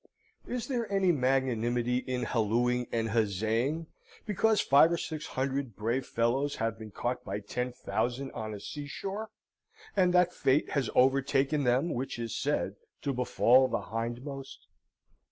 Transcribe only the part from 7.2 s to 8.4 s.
by ten thousand